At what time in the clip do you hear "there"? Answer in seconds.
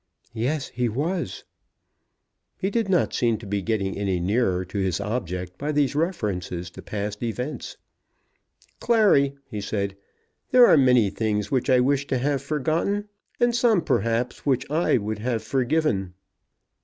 10.49-10.65